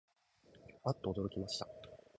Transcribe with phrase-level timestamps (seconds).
[0.85, 1.67] あっとおどろきました